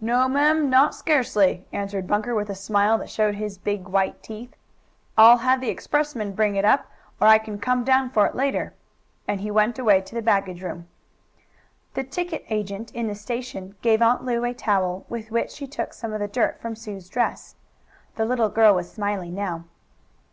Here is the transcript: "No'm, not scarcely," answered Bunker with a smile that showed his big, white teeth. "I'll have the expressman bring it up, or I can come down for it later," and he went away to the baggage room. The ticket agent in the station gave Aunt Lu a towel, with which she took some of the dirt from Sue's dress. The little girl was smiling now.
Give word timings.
"No'm, 0.00 0.68
not 0.68 0.92
scarcely," 0.92 1.64
answered 1.72 2.08
Bunker 2.08 2.34
with 2.34 2.50
a 2.50 2.54
smile 2.56 2.98
that 2.98 3.08
showed 3.08 3.36
his 3.36 3.58
big, 3.58 3.86
white 3.86 4.20
teeth. 4.24 4.56
"I'll 5.16 5.36
have 5.36 5.60
the 5.60 5.68
expressman 5.70 6.32
bring 6.32 6.56
it 6.56 6.64
up, 6.64 6.88
or 7.20 7.28
I 7.28 7.38
can 7.38 7.60
come 7.60 7.84
down 7.84 8.10
for 8.10 8.26
it 8.26 8.34
later," 8.34 8.74
and 9.28 9.40
he 9.40 9.52
went 9.52 9.78
away 9.78 10.00
to 10.00 10.16
the 10.16 10.20
baggage 10.20 10.64
room. 10.64 10.88
The 11.94 12.02
ticket 12.02 12.44
agent 12.50 12.90
in 12.90 13.06
the 13.06 13.14
station 13.14 13.76
gave 13.80 14.02
Aunt 14.02 14.24
Lu 14.24 14.42
a 14.44 14.52
towel, 14.52 15.06
with 15.08 15.30
which 15.30 15.52
she 15.52 15.68
took 15.68 15.92
some 15.94 16.12
of 16.12 16.18
the 16.18 16.26
dirt 16.26 16.60
from 16.60 16.74
Sue's 16.74 17.08
dress. 17.08 17.54
The 18.16 18.24
little 18.24 18.48
girl 18.50 18.74
was 18.74 18.90
smiling 18.90 19.36
now. 19.36 19.62